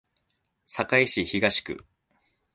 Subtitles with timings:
[0.67, 1.85] 堺市東区